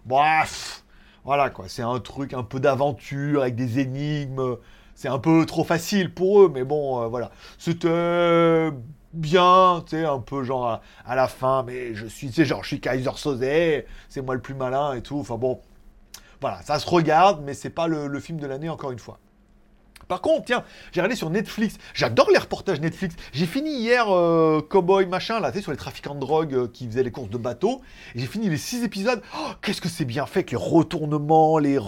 [0.06, 0.84] Bref,
[1.24, 4.56] voilà quoi, c'est un truc un peu d'aventure avec des énigmes.
[4.94, 7.30] C'est un peu trop facile pour eux, mais bon, euh, voilà.
[7.58, 8.70] C'était
[9.12, 12.62] bien, tu sais, un peu genre à, la fin, mais je suis, tu sais, genre
[12.62, 13.40] je suis Kaiser Soze,
[14.08, 15.18] c'est moi le plus malin et tout.
[15.18, 15.60] Enfin bon,
[16.40, 19.18] voilà, ça se regarde, mais c'est pas le film de l'année encore une fois.
[20.08, 21.78] Par contre, tiens, j'ai regardé sur Netflix.
[21.94, 23.16] J'adore les reportages Netflix.
[23.32, 26.68] J'ai fini hier euh, Cowboy machin, là, tu sais, sur les trafiquants de drogue euh,
[26.68, 27.80] qui faisaient les courses de bateau.
[28.14, 29.20] Et j'ai fini les six épisodes.
[29.36, 31.78] Oh, qu'est-ce que c'est bien fait, que les retournements, les,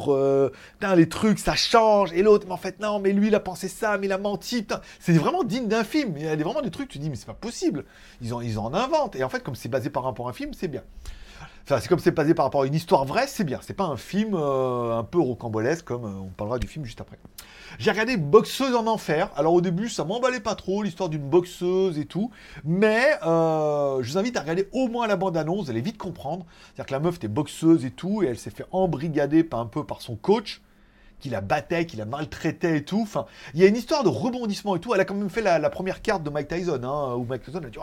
[0.96, 2.12] les trucs, ça change.
[2.12, 4.18] Et l'autre, mais en fait, non, mais lui, il a pensé ça, mais il a
[4.18, 4.66] menti.
[4.98, 6.14] C'est vraiment digne d'un film.
[6.16, 7.84] Il y a vraiment des trucs, tu dis, mais c'est pas possible.
[8.20, 9.16] Ils en, ils en inventent.
[9.16, 10.82] Et en fait, comme c'est basé par rapport à un film, c'est bien.
[11.68, 13.58] C'est comme c'est basé par rapport à une histoire vraie, c'est bien.
[13.60, 17.18] C'est pas un film euh, un peu rocambolesque comme on parlera du film juste après.
[17.78, 19.30] J'ai regardé Boxeuse en enfer.
[19.36, 22.30] Alors au début, ça m'emballait pas trop, l'histoire d'une boxeuse et tout.
[22.64, 26.46] Mais euh, je vous invite à regarder au moins la bande-annonce, vous allez vite comprendre.
[26.68, 29.84] C'est-à-dire que la meuf était boxeuse et tout, et elle s'est fait embrigader un peu
[29.84, 30.62] par son coach
[31.20, 33.08] qui la battait, qui la maltraitait et tout.
[33.54, 34.94] Il y a une histoire de rebondissement et tout.
[34.94, 37.58] Elle a quand même fait la, première carte de Mike Tyson, hein, où Mike Tyson
[37.58, 37.78] a dit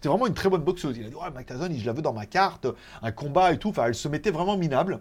[0.00, 0.96] c'est vraiment une très bonne boxeuse.
[0.96, 2.66] Il a dit Mike Tyson, je la veux dans ma carte,
[3.02, 3.72] un combat et tout.
[3.78, 5.00] Elle se mettait vraiment minable.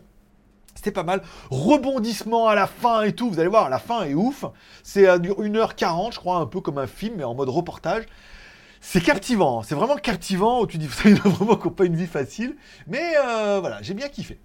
[0.75, 1.23] C'était pas mal.
[1.49, 3.29] Rebondissement à la fin et tout.
[3.29, 4.45] Vous allez voir, la fin est ouf.
[4.83, 8.03] C'est à 1h40, je crois, un peu comme un film, mais en mode reportage.
[8.79, 9.63] C'est captivant.
[9.63, 10.61] C'est vraiment captivant.
[10.61, 12.55] Où tu dis, vous savez vraiment qu'on pas une vie facile.
[12.85, 14.39] Mais euh, voilà, j'ai bien kiffé.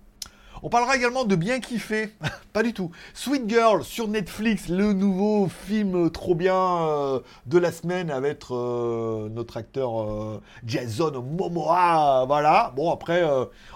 [0.65, 2.11] On parlera également de bien kiffer,
[2.53, 2.93] pas du tout.
[3.15, 9.29] Sweet Girl sur Netflix, le nouveau film trop bien euh, de la semaine avec euh,
[9.29, 12.27] notre acteur euh, Jason Momoa.
[12.29, 12.73] Voilà.
[12.77, 13.25] Bon après,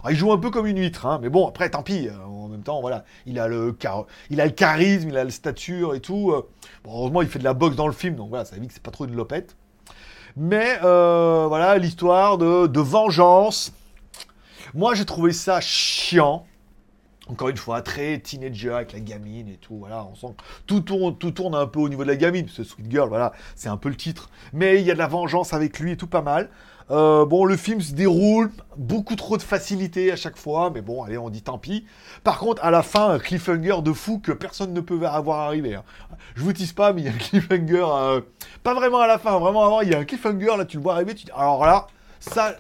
[0.09, 2.09] il joue un peu comme une huître, hein, mais bon après, tant pis.
[2.25, 3.77] En même temps, voilà, il a le
[4.31, 6.33] il a le charisme, il a la stature et tout.
[6.87, 8.83] heureusement, il fait de la boxe dans le film, donc voilà, ça dire que c'est
[8.83, 9.57] pas trop une lopette.
[10.37, 13.73] Mais voilà, l'histoire de vengeance.
[14.73, 16.47] Moi, j'ai trouvé ça chiant
[17.29, 19.77] encore une fois, très teenager avec la gamine et tout.
[19.79, 22.49] Voilà, on sent que tout tourne, un peu au niveau de la gamine.
[22.49, 24.31] Ce Sweet Girl, voilà, c'est un peu le titre.
[24.53, 26.51] Mais il y a de la vengeance avec lui et tout pas mal.
[26.93, 31.03] Euh, bon, le film se déroule, beaucoup trop de facilité à chaque fois, mais bon,
[31.03, 31.85] allez, on dit tant pis.
[32.23, 35.75] Par contre, à la fin, un cliffhanger de fou que personne ne peut avoir arrivé.
[35.75, 35.83] Hein.
[36.37, 38.21] Je vous tease pas, mais il y a un cliffhanger, euh,
[38.63, 40.85] pas vraiment à la fin, vraiment avant, il y a un cliffhanger, là, tu le
[40.85, 41.89] vois arriver, tu dis, alors là,
[42.21, 42.55] ça,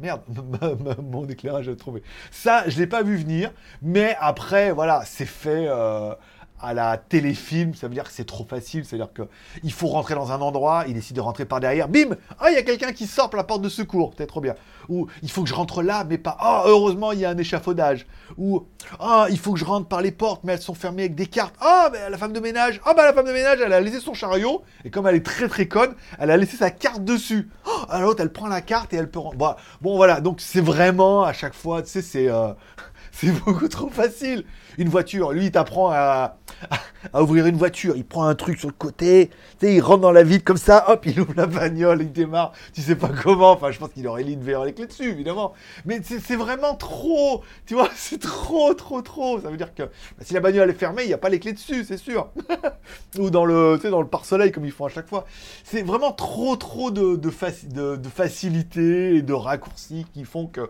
[0.00, 0.22] Merde,
[1.02, 2.02] mon éclairage a trouvé.
[2.30, 5.66] Ça, je l'ai pas vu venir, mais après, voilà, c'est fait.
[5.68, 6.14] Euh,
[6.60, 10.32] à la téléfilm, ça veut dire que c'est trop facile, c'est-à-dire qu'il faut rentrer dans
[10.32, 13.06] un endroit, il décide de rentrer par derrière, bim Ah, il y a quelqu'un qui
[13.06, 14.54] sort par la porte de secours, peut-être trop bien.
[14.88, 16.36] Ou il faut que je rentre là, mais pas.
[16.38, 18.06] Ah, heureusement, il y a un échafaudage.
[18.38, 18.66] Ou
[19.00, 21.26] Ah, il faut que je rentre par les portes, mais elles sont fermées avec des
[21.26, 21.54] cartes.
[21.60, 24.00] Ah, mais la femme de ménage, ah, bah la femme de ménage, elle a laissé
[24.00, 27.50] son chariot, et comme elle est très très conne, elle a laissé sa carte dessus.
[27.66, 29.20] Oh, alors l'autre, elle prend la carte et elle peut.
[29.34, 32.28] Bon, bon voilà, donc c'est vraiment à chaque fois, tu sais, c'est.
[32.28, 32.52] Euh,
[33.12, 34.44] c'est beaucoup trop facile.
[34.78, 36.36] Une voiture, lui, il t'apprend à,
[37.14, 37.94] ouvrir une voiture.
[37.96, 40.56] Il prend un truc sur le côté, tu sais, il rentre dans la vide comme
[40.56, 42.52] ça, hop, il ouvre la bagnole, il démarre.
[42.74, 43.52] Tu sais pas comment.
[43.52, 45.54] Enfin, je pense qu'il aurait mis les clés dessus, évidemment.
[45.84, 47.42] Mais c'est vraiment trop.
[47.66, 49.40] Tu vois, c'est trop, trop, trop.
[49.40, 51.40] Ça veut dire que bah, si la bagnole est fermée, il n'y a pas les
[51.40, 52.28] clés dessus, c'est sûr.
[53.18, 55.26] Ou dans le, tu sais, dans le pare-soleil, comme ils font à chaque fois.
[55.64, 57.30] C'est vraiment trop, trop de, de,
[57.68, 60.68] de, de facilité et de raccourcis qui font que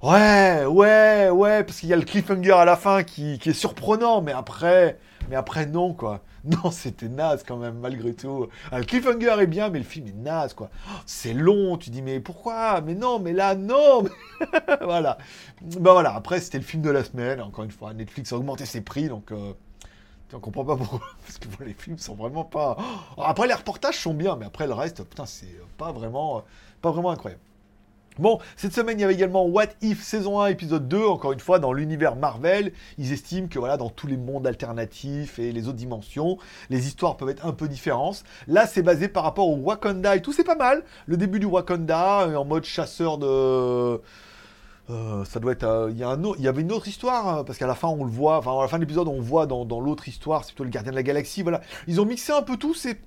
[0.00, 4.22] Ouais, ouais, ouais, parce qu'il y a le cliffhanger à la fin qui, est surprenant,
[4.22, 4.96] mais après,
[5.28, 6.22] mais après non, quoi.
[6.44, 8.46] Non, c'était naze quand même, malgré tout.
[8.70, 10.70] Ah, le cliffhanger est bien, mais le film est naze, quoi.
[11.04, 12.80] c'est long, tu dis, mais pourquoi?
[12.80, 14.04] Mais non, mais là, non
[14.80, 15.18] Voilà.
[15.62, 17.40] Ben voilà, après, c'était le film de la semaine.
[17.40, 19.32] Encore une fois, Netflix a augmenté ses prix, donc...
[19.32, 19.52] Euh,
[20.32, 22.76] on comprend pas pourquoi, parce que les films sont vraiment pas...
[23.18, 26.44] après, les reportages sont bien, mais après, le reste, putain, c'est pas vraiment,
[26.82, 27.42] pas vraiment incroyable.
[28.18, 31.38] Bon, cette semaine, il y avait également What If saison 1, épisode 2, encore une
[31.38, 32.72] fois, dans l'univers Marvel.
[32.98, 36.36] Ils estiment que voilà, dans tous les mondes alternatifs et les autres dimensions,
[36.68, 38.24] les histoires peuvent être un peu différentes.
[38.48, 40.82] Là, c'est basé par rapport au Wakanda et tout, c'est pas mal.
[41.06, 44.00] Le début du Wakanda, euh, en mode chasseur de...
[44.90, 45.64] Euh, ça doit être.
[45.64, 48.38] Euh, il y, y avait une autre histoire, parce qu'à la fin, on le voit,
[48.38, 50.70] enfin, à la fin de l'épisode, on voit dans, dans l'autre histoire, c'est plutôt le
[50.70, 51.60] gardien de la galaxie, voilà.
[51.86, 52.98] Ils ont mixé un peu tout, c'est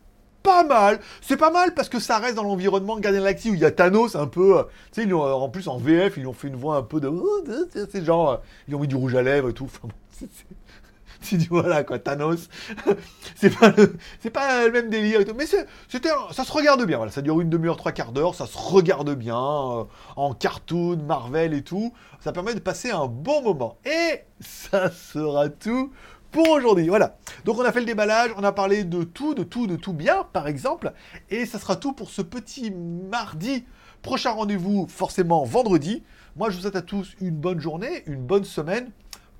[0.44, 1.00] pas mal.
[1.22, 3.66] C'est pas mal parce que ça reste dans l'environnement de Gardien de où il y
[3.66, 4.60] a Thanos un peu.
[4.60, 7.12] Euh, tu sais, en plus en VF, ils ont fait une voix un peu de.
[7.92, 8.42] C'est genre.
[8.68, 9.70] Ils ont mis du rouge à lèvres et tout.
[11.22, 12.50] tu dis voilà quoi, Thanos,
[13.36, 13.96] c'est pas, le,
[14.32, 15.36] pas même délire, et tout.
[15.36, 15.66] mais ça
[16.44, 17.08] se regarde bien.
[17.10, 19.84] Ça dure une demi-heure, trois quarts d'heure, ça se regarde bien euh,
[20.16, 21.94] en cartoon, Marvel et tout.
[22.20, 23.78] Ça permet de passer un bon moment.
[23.86, 25.92] Et ça sera tout
[26.32, 26.88] pour aujourd'hui.
[26.88, 27.18] Voilà.
[27.46, 29.94] Donc on a fait le déballage, on a parlé de tout, de tout, de tout
[29.94, 30.94] bien, par exemple.
[31.30, 33.66] Et ça sera tout pour ce petit mardi.
[34.02, 36.04] Prochain rendez-vous, forcément vendredi.
[36.36, 38.92] Moi, je vous souhaite à tous une bonne journée, une bonne semaine.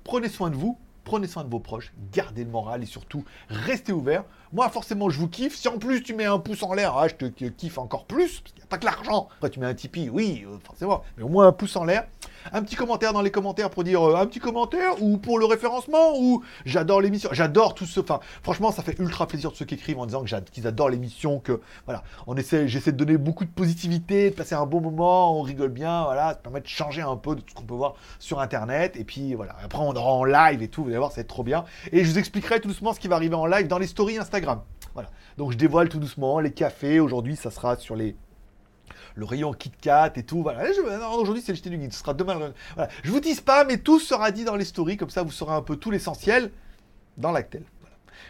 [0.04, 3.92] Prenez soin de vous, prenez soin de vos proches, gardez le moral et surtout, restez
[3.92, 4.24] ouverts.
[4.54, 5.56] Moi, forcément, je vous kiffe.
[5.56, 8.40] Si en plus tu mets un pouce en l'air, ah, je te kiffe encore plus,
[8.40, 9.28] parce qu'il n'y a pas que l'argent.
[9.36, 12.04] Après, tu mets un Tipeee, oui, euh, forcément, mais au moins un pouce en l'air.
[12.52, 15.46] Un petit commentaire dans les commentaires pour dire euh, un petit commentaire ou pour le
[15.46, 17.30] référencement ou j'adore l'émission.
[17.32, 18.00] J'adore tout ce.
[18.42, 21.60] Franchement, ça fait ultra plaisir de ceux qui écrivent en disant qu'ils adorent l'émission, que
[21.86, 25.42] voilà, on essaie, j'essaie de donner beaucoup de positivité, de passer un bon moment, on
[25.42, 27.94] rigole bien, voilà, ça permet de changer un peu de tout ce qu'on peut voir
[28.18, 28.96] sur internet.
[28.96, 31.44] Et puis voilà, après on aura en live et tout, vous allez voir, c'est trop
[31.44, 31.64] bien.
[31.92, 34.18] Et je vous expliquerai tout doucement ce qui va arriver en live dans les stories
[34.18, 34.41] Instagram.
[34.94, 35.10] Voilà.
[35.38, 37.00] Donc je dévoile tout doucement les cafés.
[37.00, 38.16] Aujourd'hui, ça sera sur les
[39.14, 40.42] le rayon Kit Kat et tout.
[40.42, 40.64] Voilà.
[41.10, 41.92] Aujourd'hui, c'est le jeté du guide.
[41.92, 42.52] Ce sera demain.
[42.74, 42.90] Voilà.
[43.02, 44.96] Je vous dis pas, mais tout sera dit dans les stories.
[44.96, 46.50] Comme ça, vous saurez un peu tout l'essentiel
[47.16, 47.64] dans l'actel.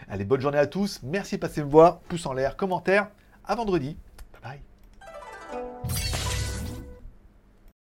[0.09, 1.01] Allez, bonne journée à tous.
[1.03, 2.01] Merci de passer me voir.
[2.01, 3.09] Pouce en l'air, commentaire.
[3.45, 3.97] À vendredi.